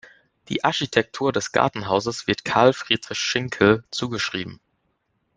Die 0.49 0.63
Architektur 0.63 1.31
des 1.31 1.51
Gartenhauses 1.51 2.25
wird 2.25 2.43
Karl 2.43 2.73
Friedrich 2.73 3.19
Schinkel 3.19 3.83
zugeschrieben. 3.91 4.59